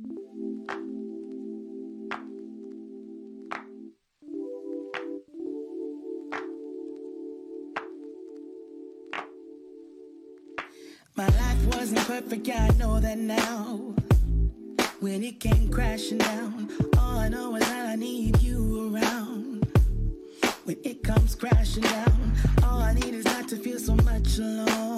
[0.00, 0.06] My
[11.26, 13.92] life wasn't perfect, yeah, I know that now.
[15.00, 19.64] When it came crashing down, all I know is that I need you around.
[20.62, 24.97] When it comes crashing down, all I need is not to feel so much alone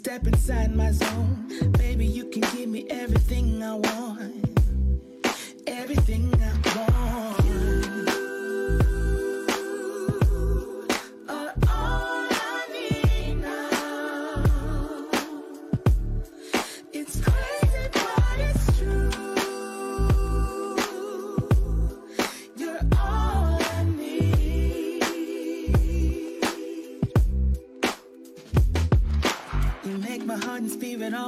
[0.00, 1.46] step inside my zone.
[1.72, 4.32] Baby, you can give me everything I want.
[5.66, 6.29] Everything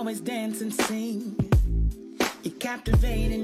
[0.02, 1.32] always dance and sing.
[2.42, 3.41] You're captivating.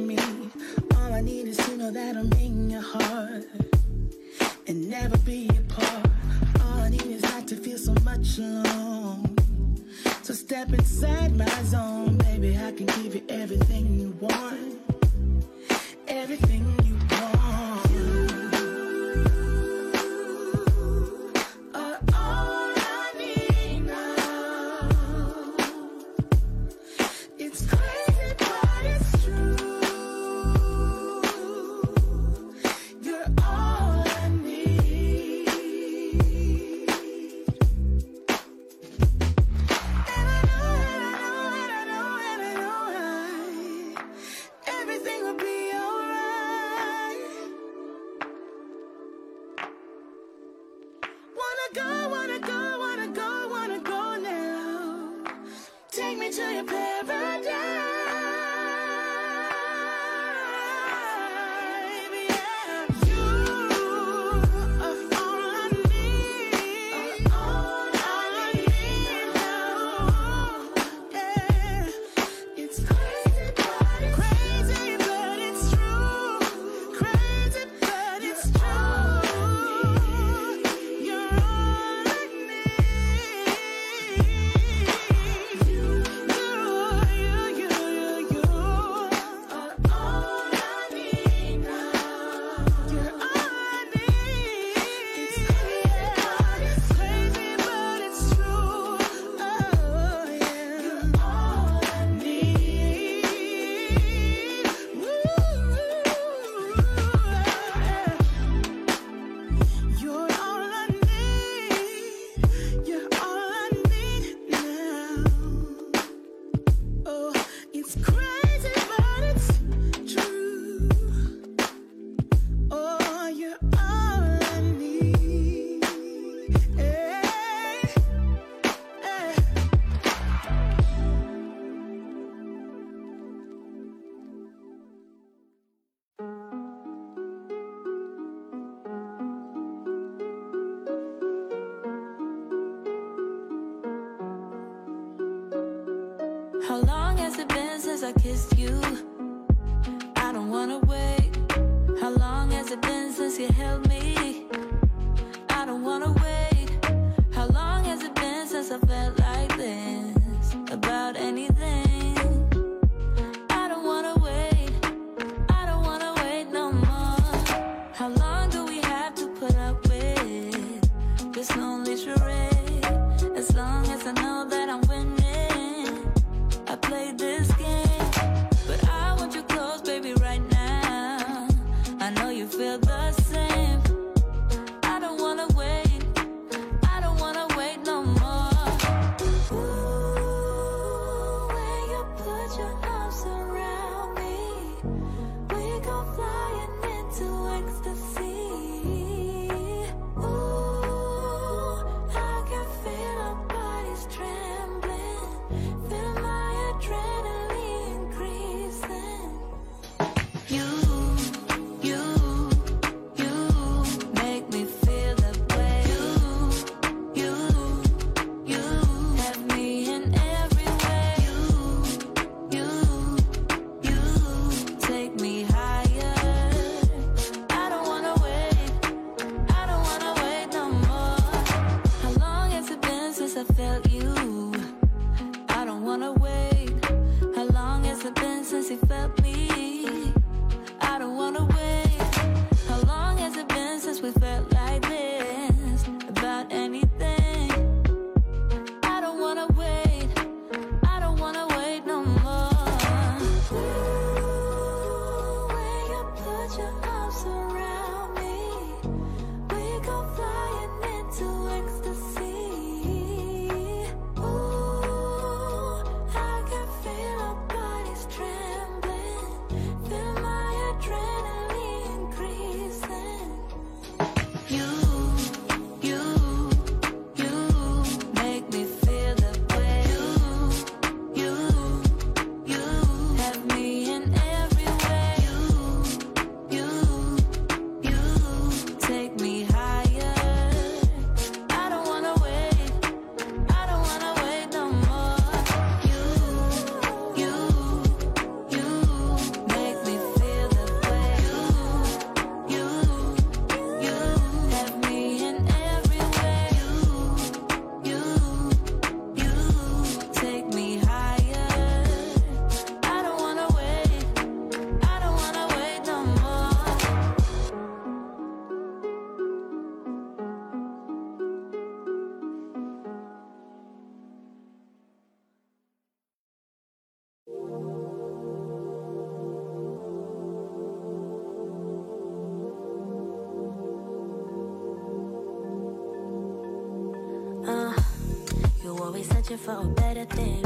[339.38, 340.44] for a better thing.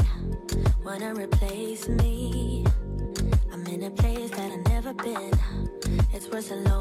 [0.85, 2.65] Wanna replace me?
[3.51, 5.31] I'm in a place that I've never been.
[6.13, 6.72] It's worth a.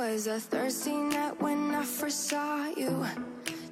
[0.00, 3.04] was a thirsty night when I first saw you.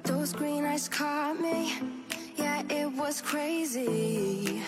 [0.03, 1.73] Those green eyes caught me.
[2.35, 4.61] Yeah, it was crazy.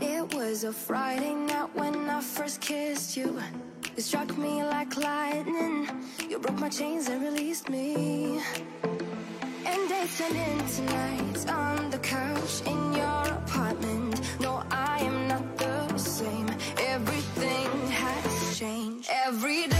[0.00, 3.38] It was a Friday night when I first kissed you.
[3.94, 5.86] It struck me like lightning.
[6.30, 8.40] You broke my chains and released me.
[9.70, 14.22] And they turned into nights on the couch in your apartment.
[14.40, 16.48] No, I am not the same.
[16.78, 19.10] Everything has changed.
[19.26, 19.75] Every day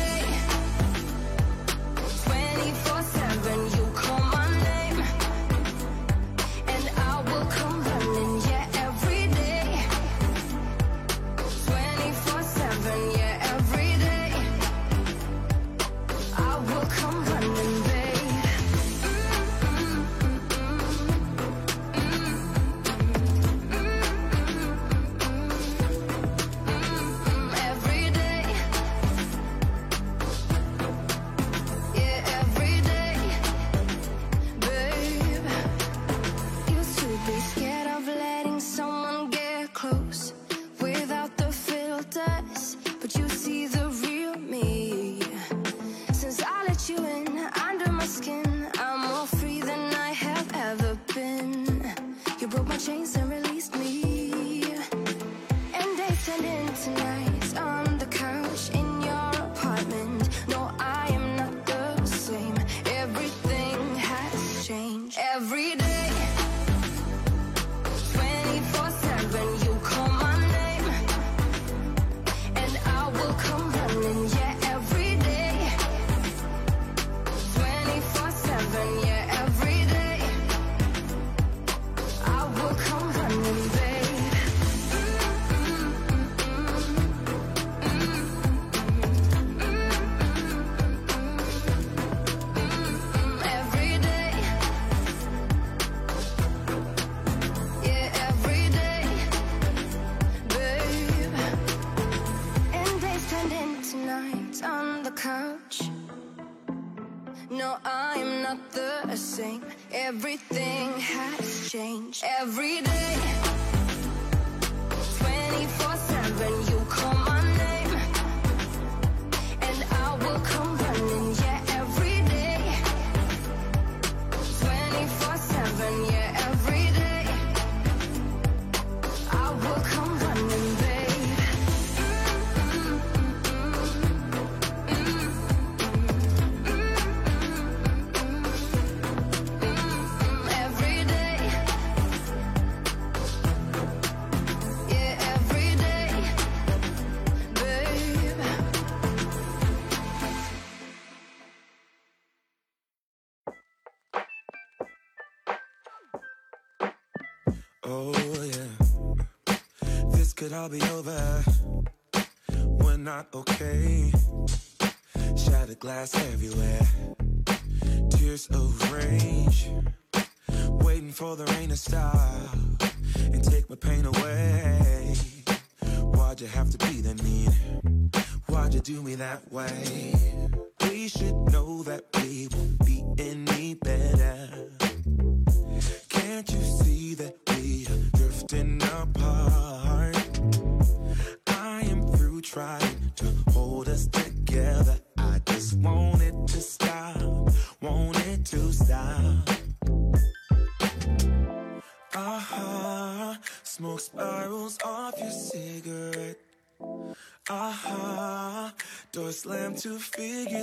[209.76, 210.55] to figure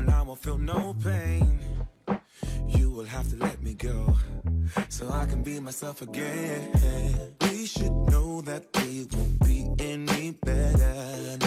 [0.00, 1.60] and I won't feel no pain.
[2.68, 4.16] You will have to let me go
[4.88, 6.62] so I can be myself again.
[7.42, 11.39] We should know that we won't be any better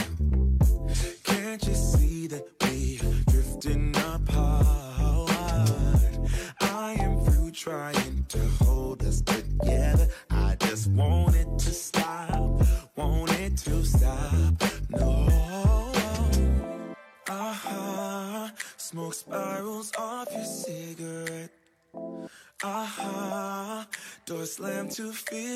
[24.94, 25.53] to feel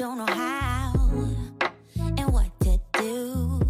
[0.00, 0.94] don't know how
[2.16, 3.60] and what to do.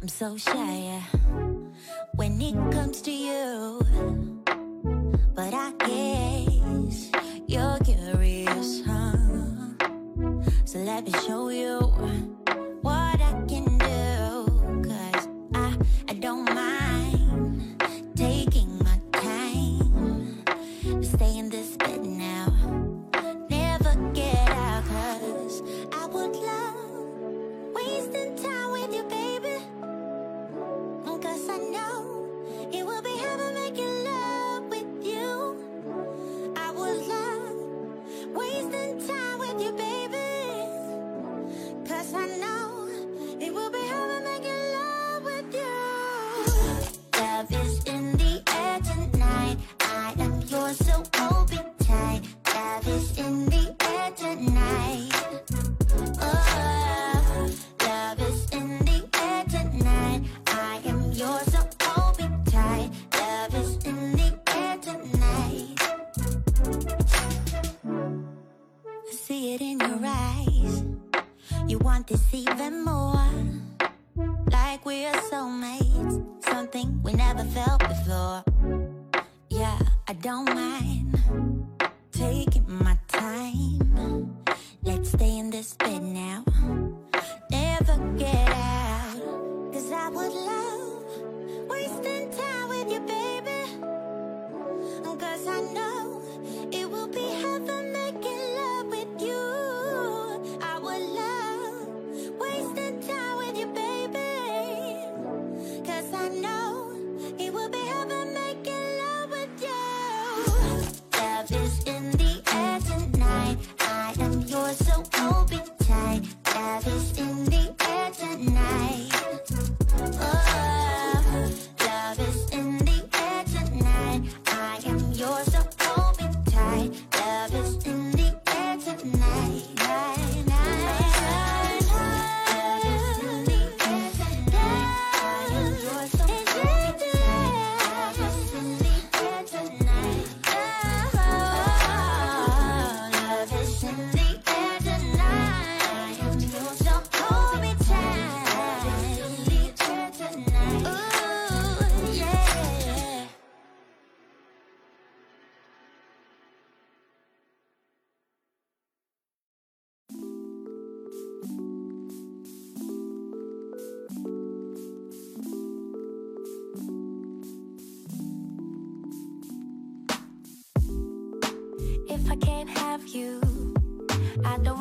[0.00, 1.02] I'm so shy
[2.14, 3.80] when it comes to you,
[5.34, 7.10] but I guess
[7.48, 9.16] you're curious, huh?
[10.64, 11.45] So let me show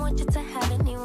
[0.06, 1.05] want you to have anyone.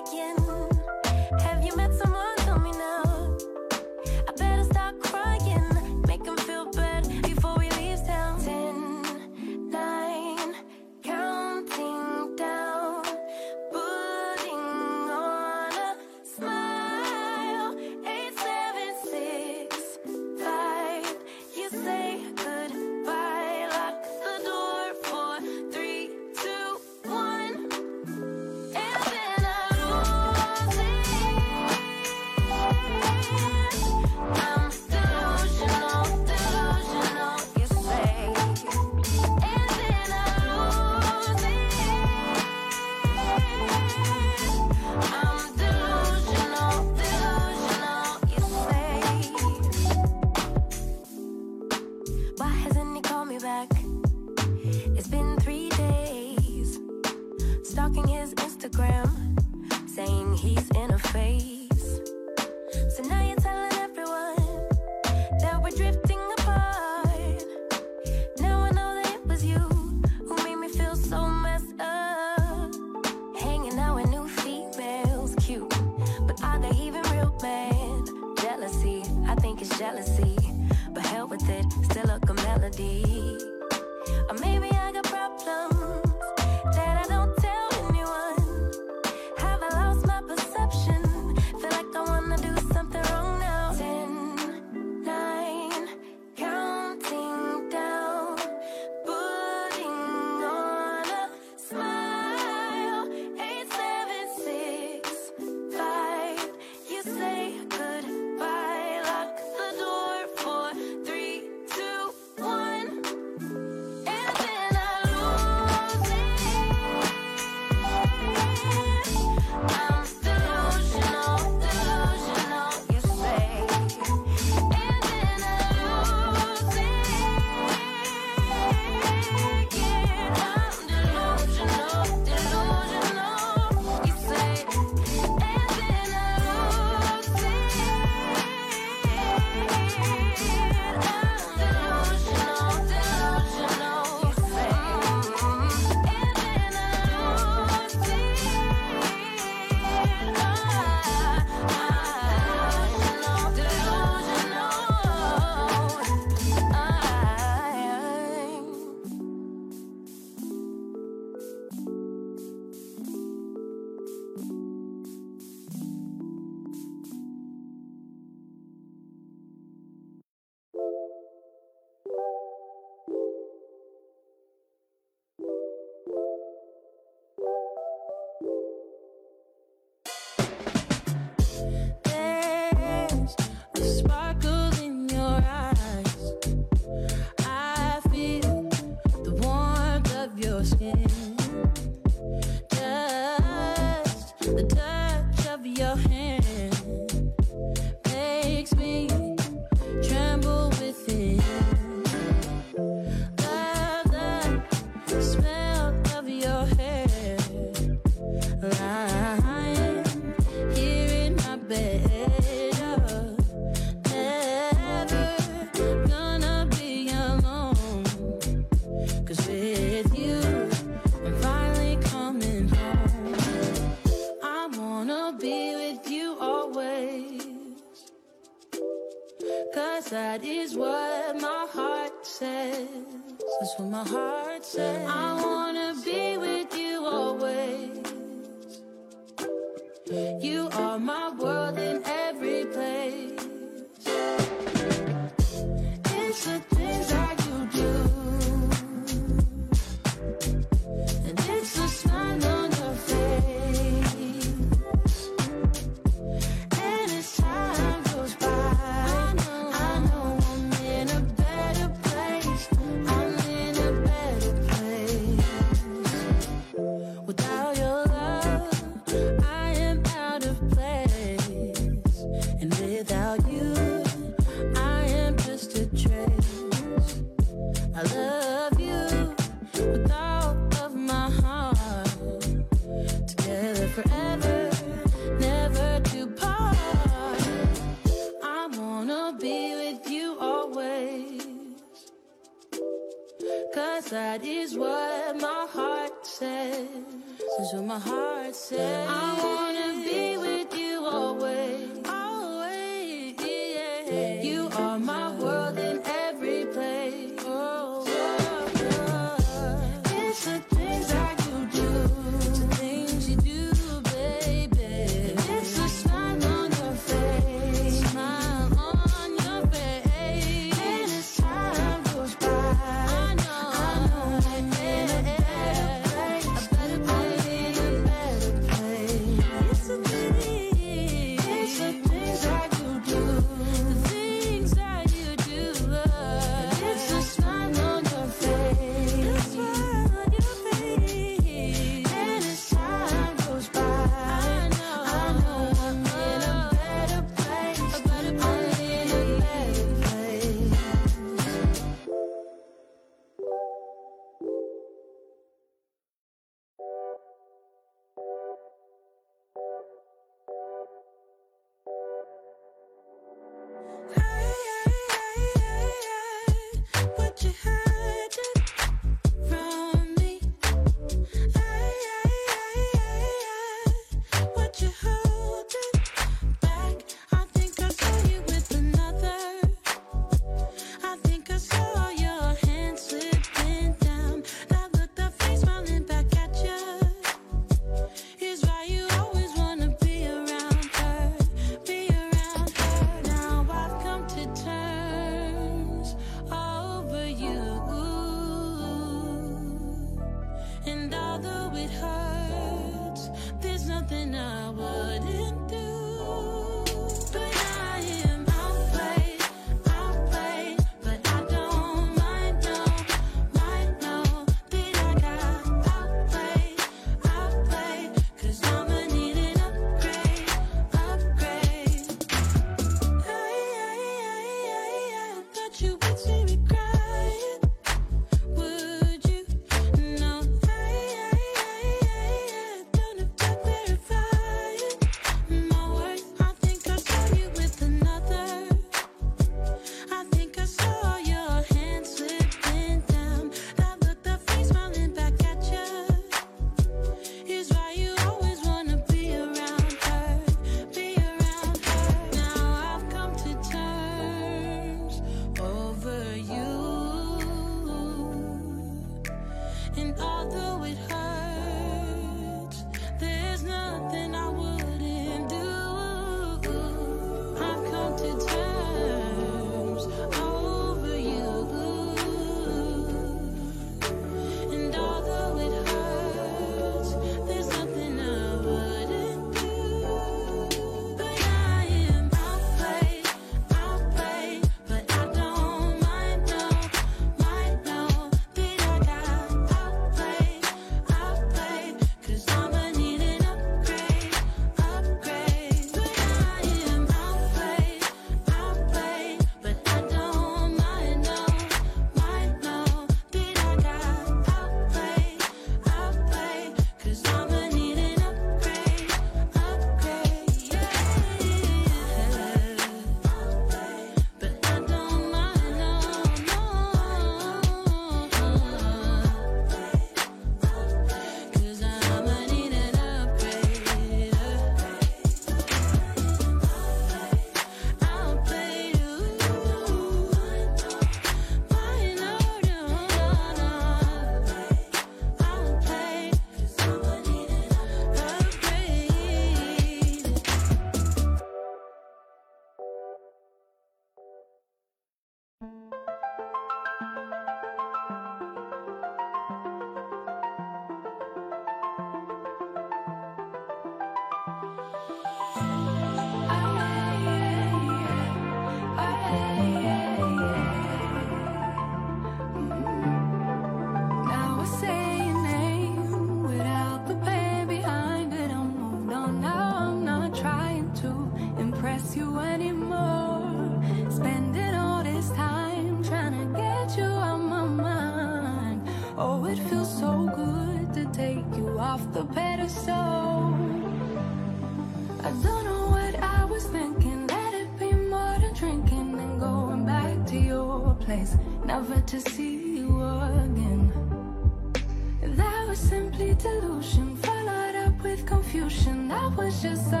[599.37, 600.00] wishes so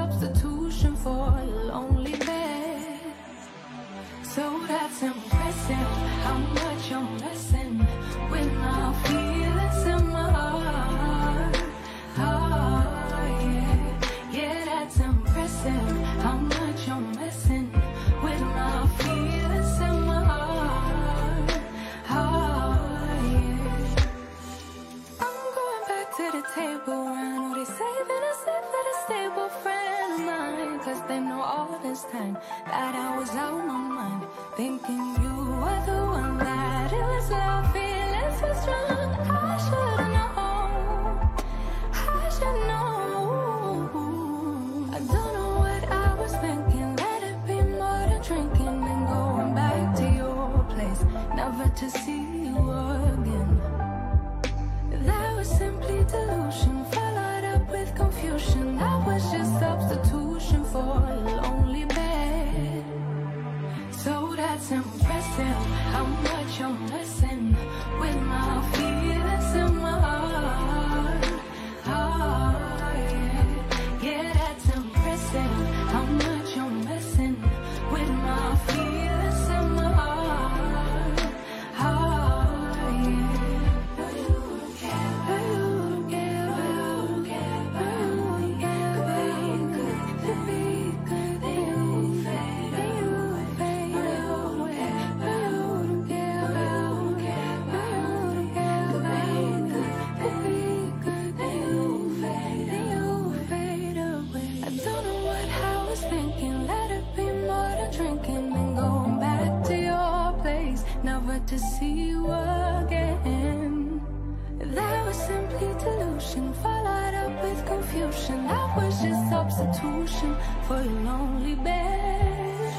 [119.61, 120.35] substitution
[120.67, 122.73] for your lonely bed.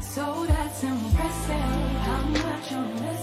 [0.00, 1.54] So that's impressive.
[2.06, 3.21] How much you're missing.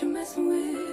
[0.00, 0.87] you're messing with.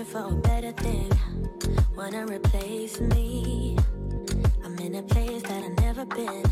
[0.00, 1.10] searching for a better thing.
[1.96, 3.76] Wanna replace me?
[4.64, 6.44] I'm in a place that I've never been.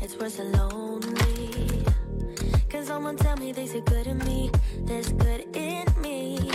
[0.00, 1.84] It's worse than lonely.
[2.68, 4.50] Can someone tell me there's a good in me?
[4.84, 6.50] There's good in me.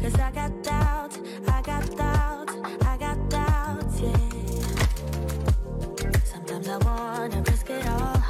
[0.00, 1.18] Cause I got doubts,
[1.48, 2.54] I got doubts,
[2.84, 4.16] I got doubts, yeah.
[6.24, 8.22] Sometimes I wanna risk it all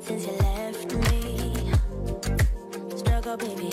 [0.00, 1.72] since you left me.
[2.96, 3.71] Struggle, baby.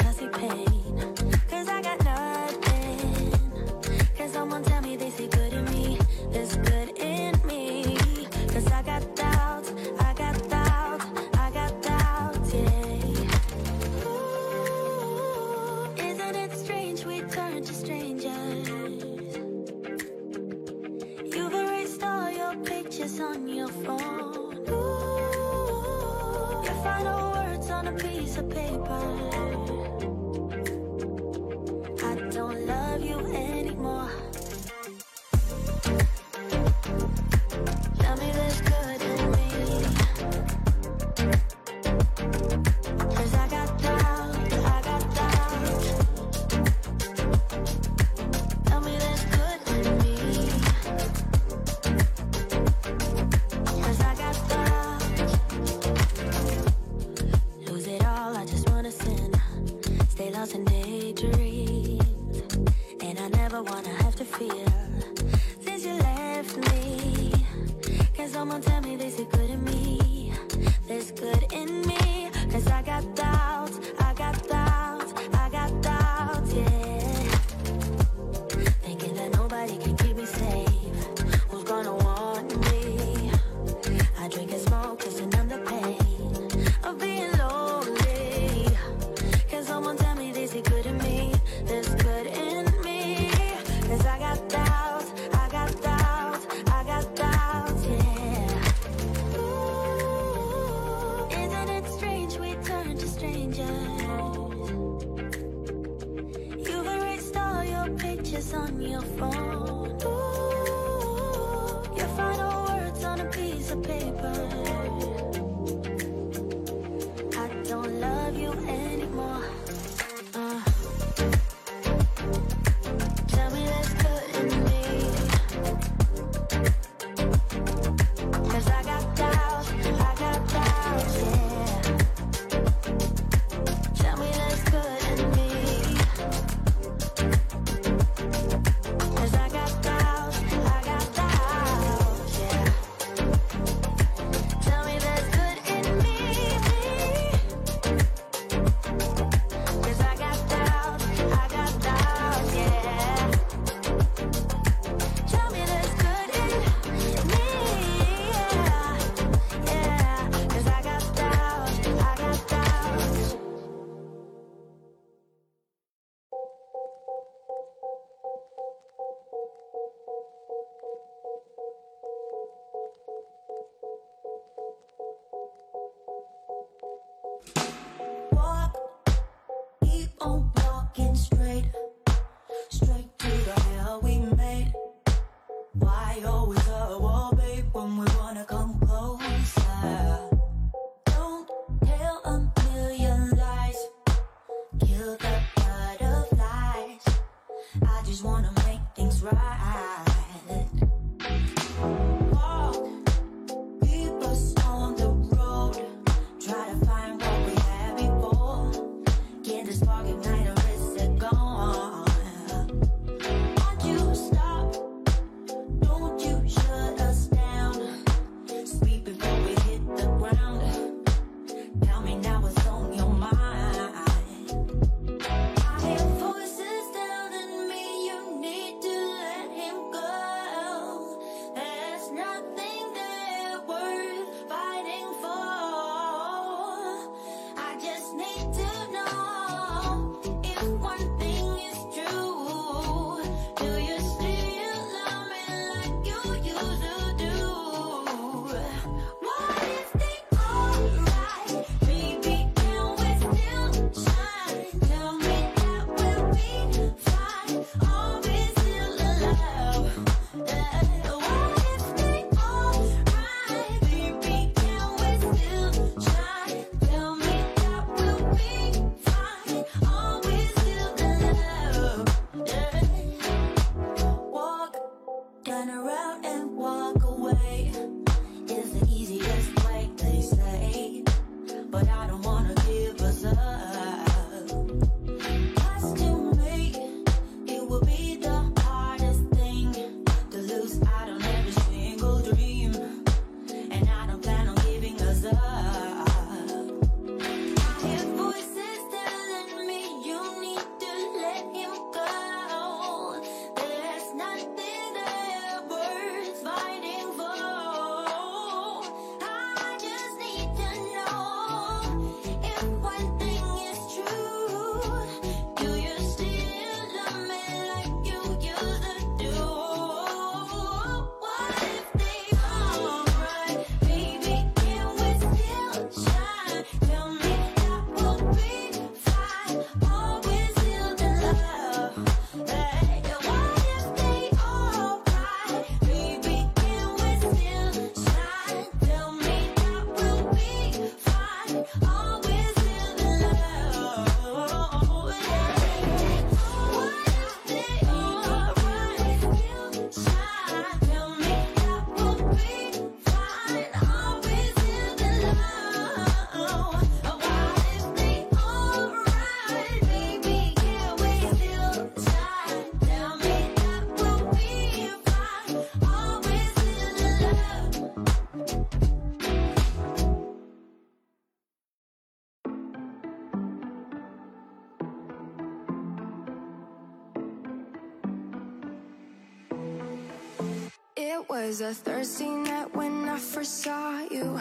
[381.49, 384.39] Was a Thursday night when I first saw you.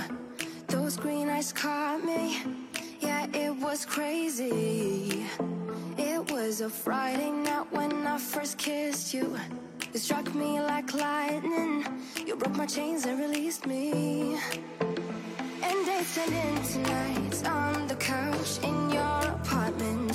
[0.67, 2.37] Those green eyes caught me.
[3.01, 5.25] Yeah, it was crazy.
[5.97, 9.35] It was a Friday night when I first kissed you.
[9.95, 11.87] It struck me like lightning.
[12.27, 14.39] You broke my chains and released me.
[15.63, 20.08] And days turned into nights on the couch in your apartment.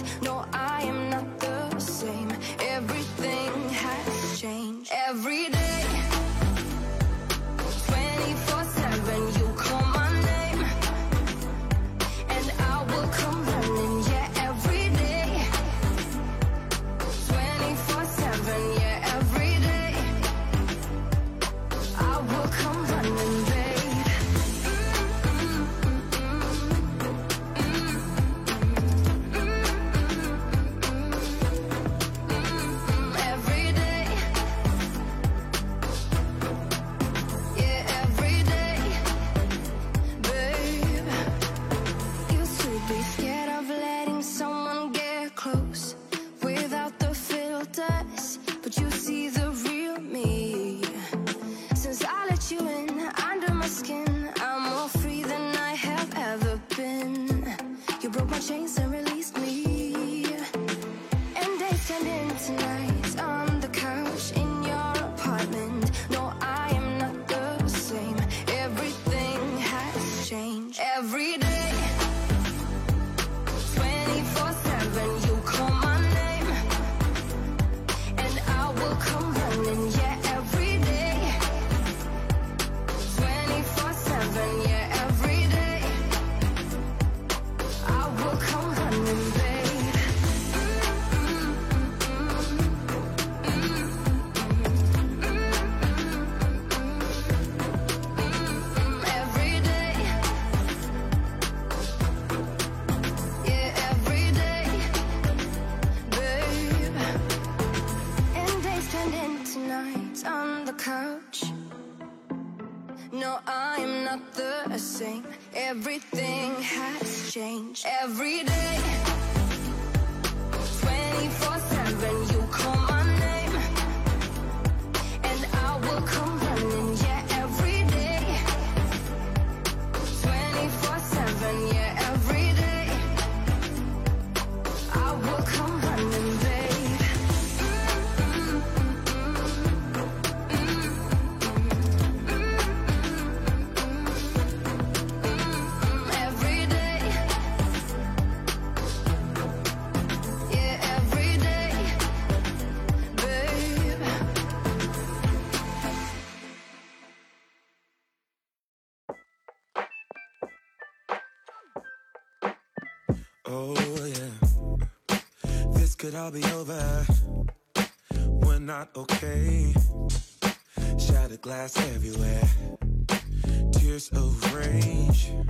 [174.86, 175.46] Of.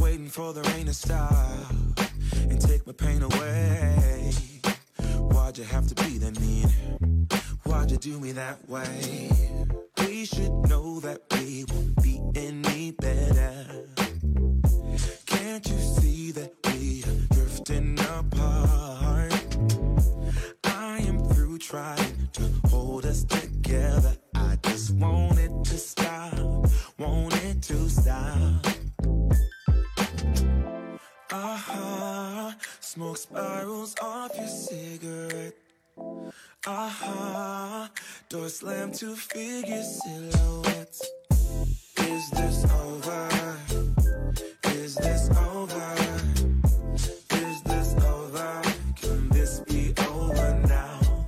[0.00, 1.72] Waiting for the rain to stop
[2.50, 4.32] and take my pain away.
[5.32, 7.28] Why'd you have to be that mean?
[7.64, 9.30] Why'd you do me that way?
[9.98, 12.92] We should know that we won't be any
[38.30, 41.10] door slam to figure silhouettes.
[42.00, 43.28] Is this over?
[44.64, 45.94] Is this over?
[47.30, 48.62] Is this over?
[48.96, 51.26] Can this be over now?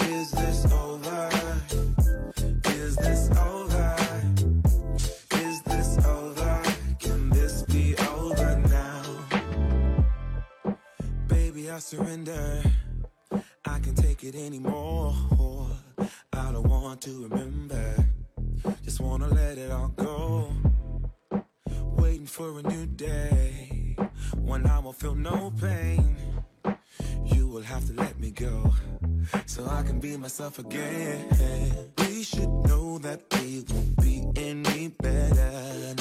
[0.00, 1.30] Is this over?
[2.64, 3.96] Is this over?
[5.34, 6.62] Is this over?
[6.98, 9.02] Can this be over now?
[11.28, 12.62] Baby, I surrender.
[13.64, 15.14] I can take it anymore.
[16.92, 17.94] Want to remember.
[18.84, 20.52] Just wanna let it all go.
[21.96, 23.96] Waiting for a new day
[24.36, 26.18] when I won't feel no pain.
[27.24, 28.74] You will have to let me go
[29.46, 31.30] so I can be myself again.
[31.96, 35.94] We should know that we won't be any better.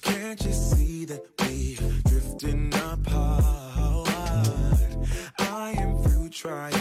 [0.00, 3.42] Can't you see that we are drifting apart?
[5.40, 6.75] I am through trying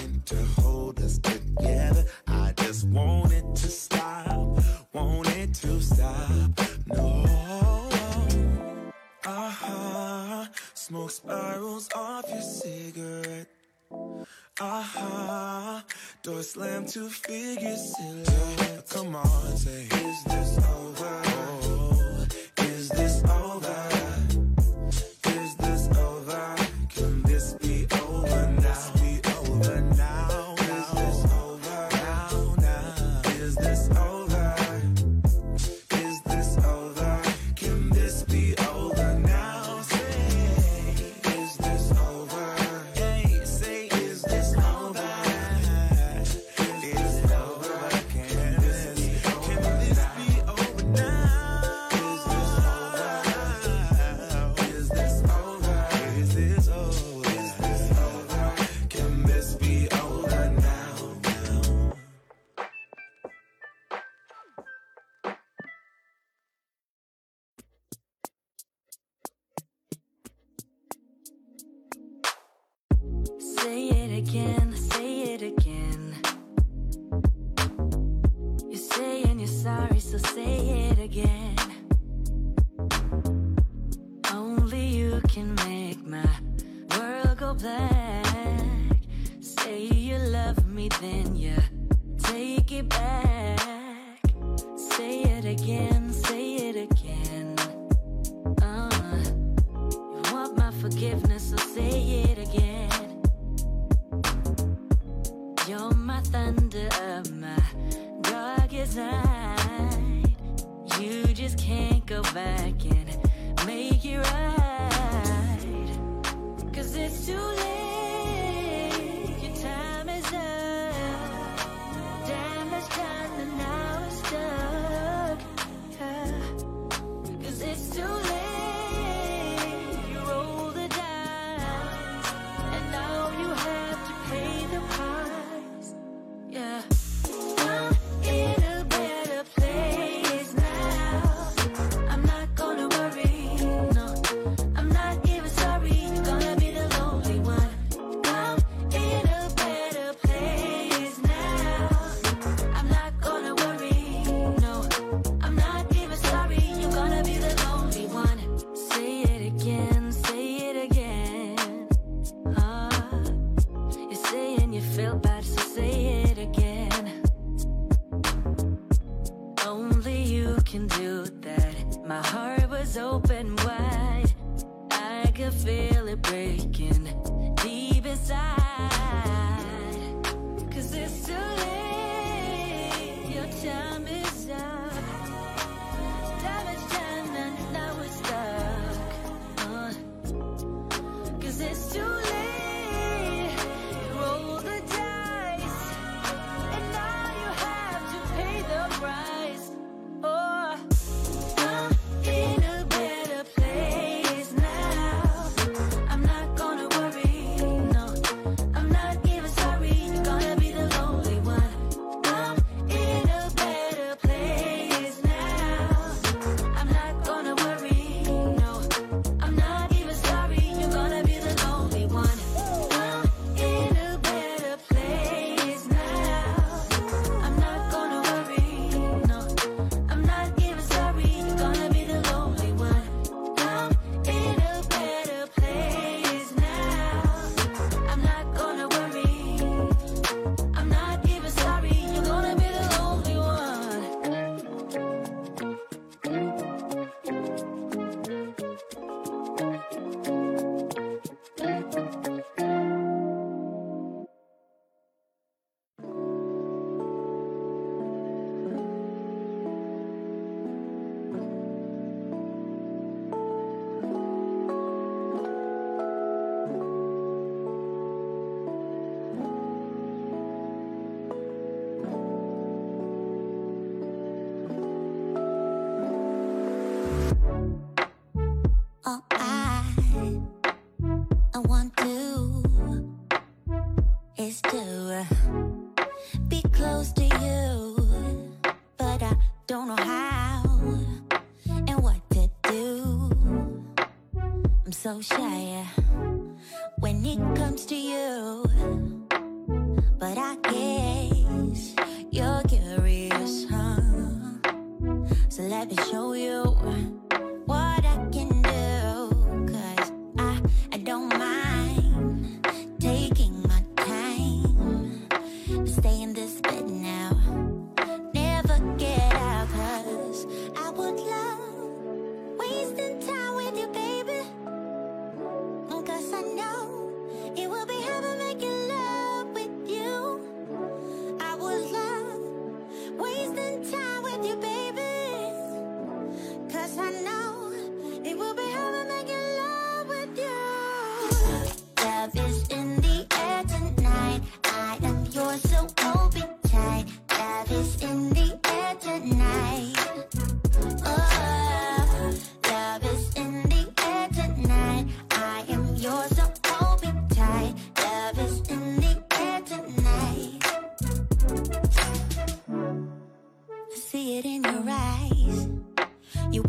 [2.92, 4.60] Want it to stop,
[4.94, 6.60] Want it to stop.
[6.88, 7.90] No.
[9.26, 10.46] Uh-huh.
[10.74, 13.48] Smoke spirals off your cigarette.
[14.60, 15.82] Uh-huh.
[16.24, 18.90] Door slammed to figure silhouette.
[18.90, 21.22] Come on, say, is this over?
[21.26, 21.65] Oh.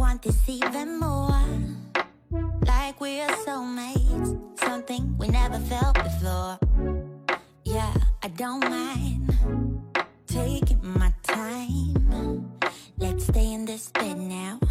[0.07, 1.43] want this even more.
[2.65, 4.31] Like we are soulmates
[4.61, 6.59] Something we never felt before.
[7.65, 7.93] Yeah,
[8.23, 9.33] I don't mind
[10.27, 12.53] Taking my time.
[12.99, 14.66] Let's stay in this bed now.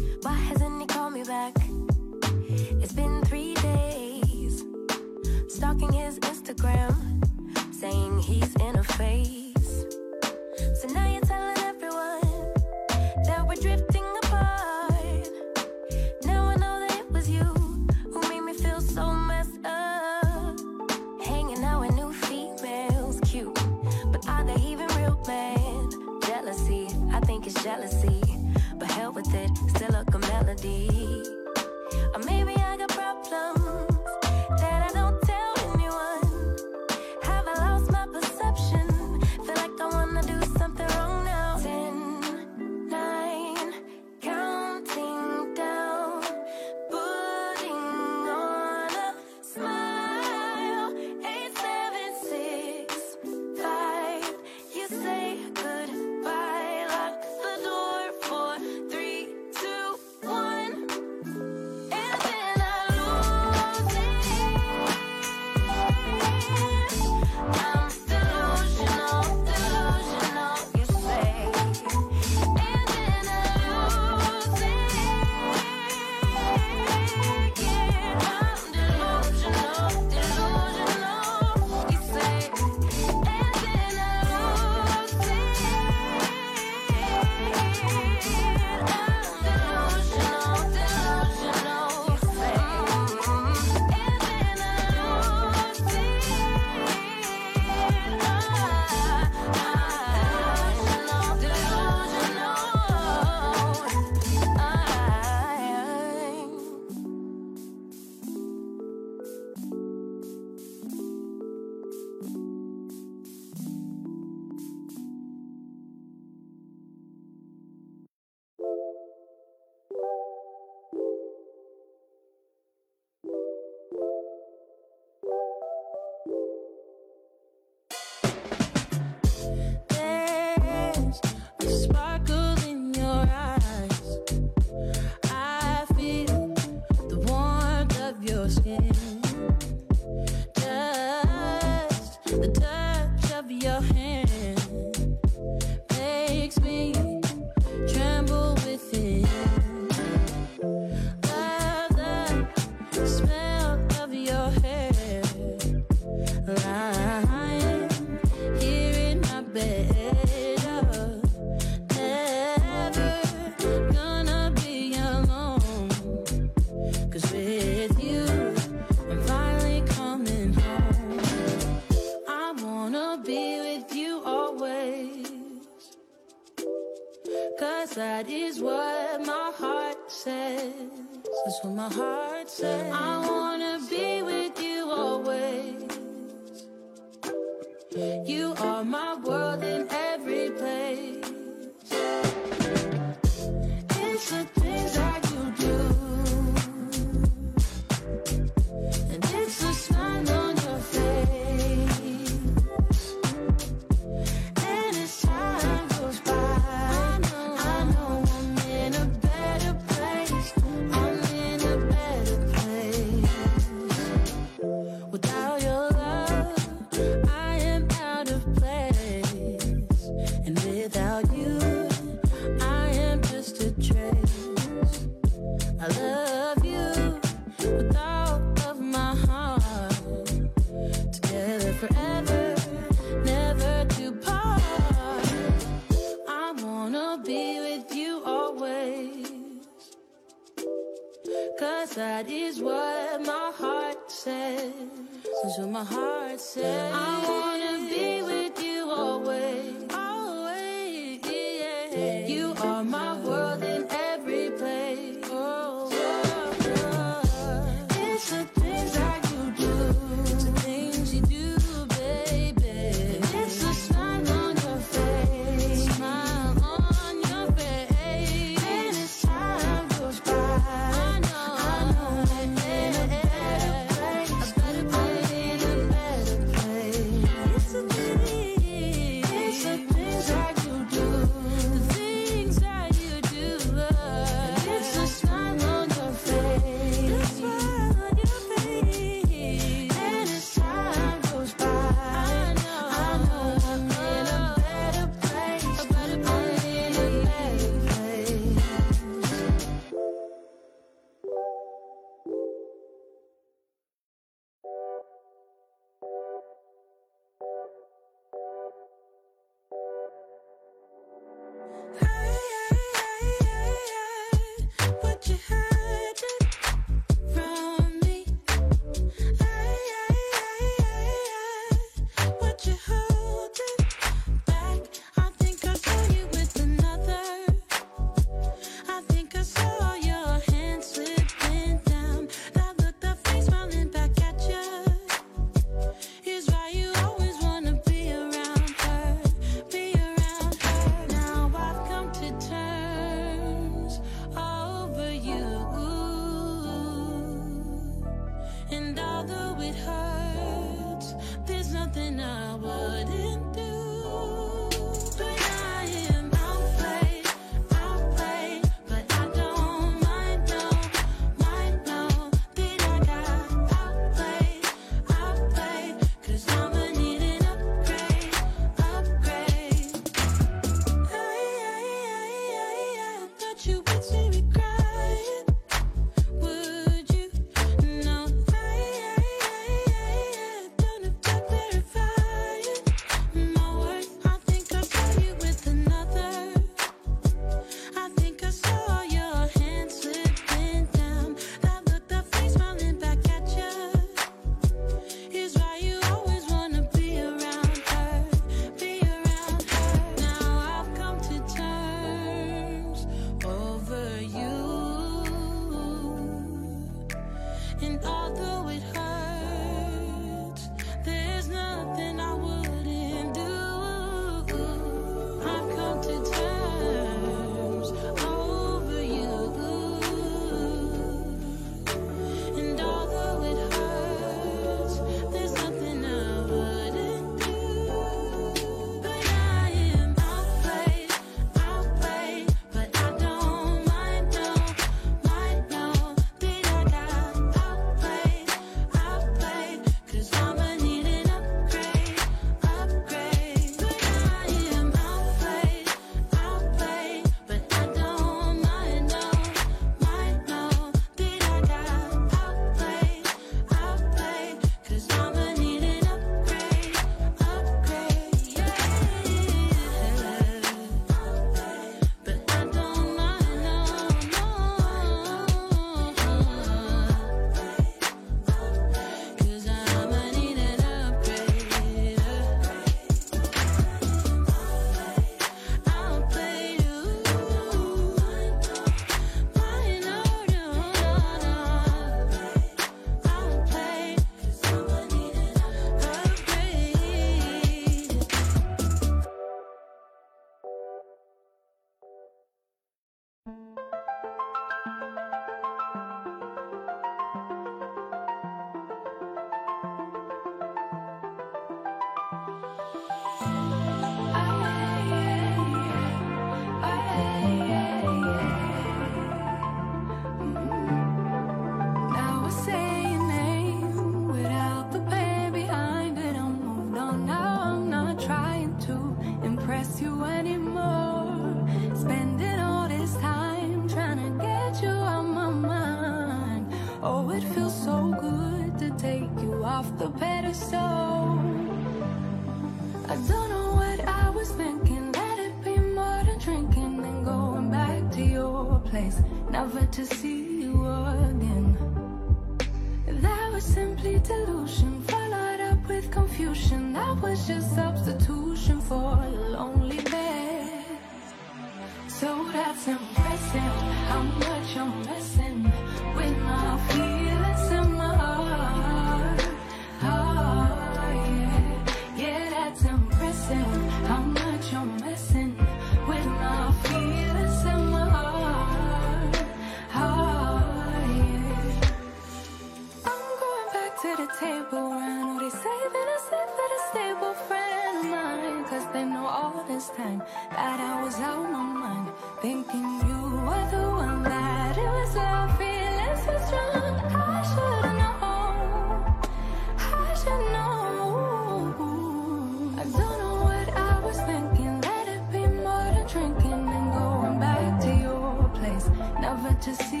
[599.61, 600.00] to see.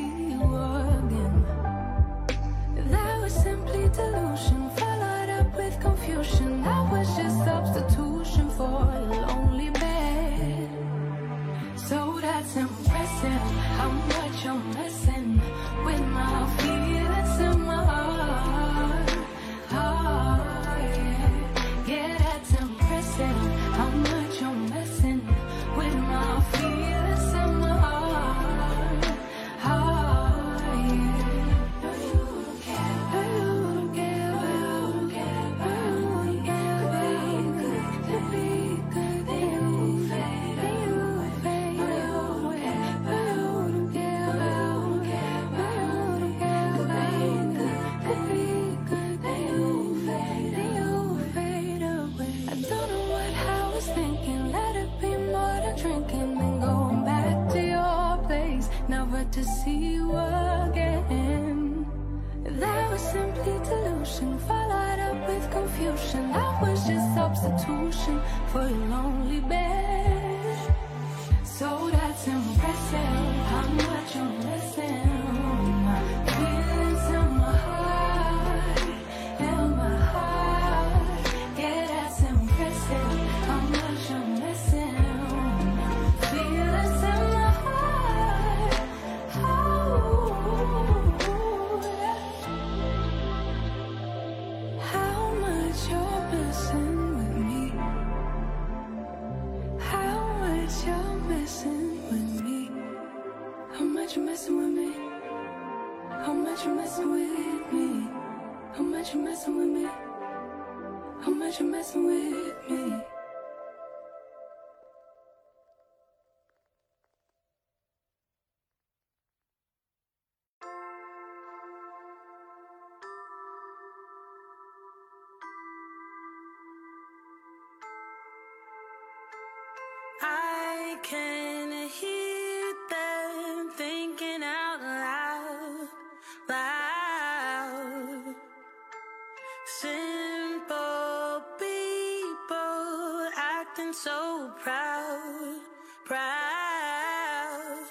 [146.11, 147.85] proud.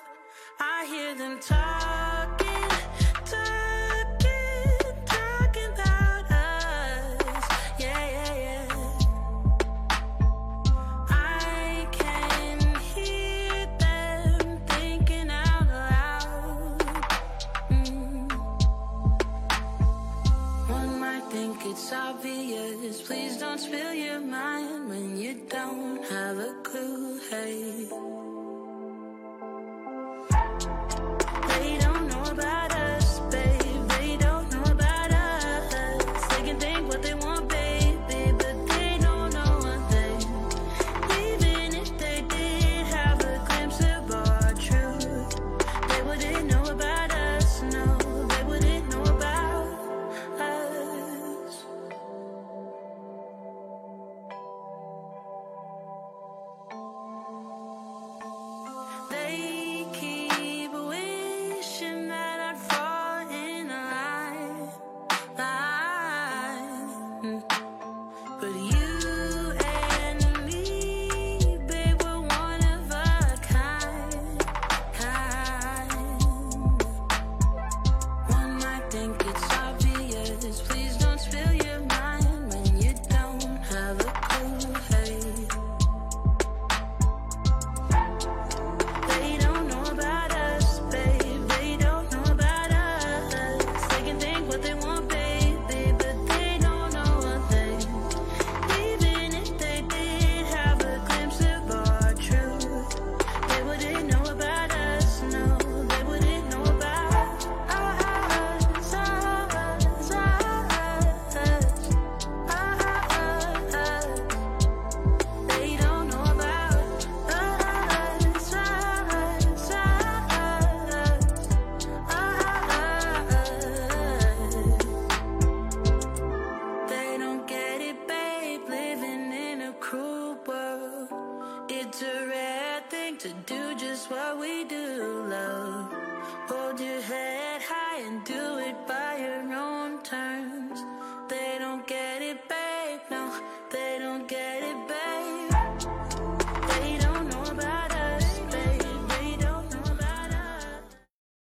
[0.60, 2.68] I hear them talking,
[3.24, 4.76] talking,
[5.06, 7.44] talking about us.
[7.78, 8.66] Yeah, yeah, yeah.
[11.08, 12.58] I can
[12.92, 16.82] hear them thinking out loud.
[17.70, 18.30] Mm.
[20.68, 23.00] One might think it's obvious.
[23.00, 27.20] Please don't spill your mind when you don't have a Hey.
[27.30, 28.29] hate.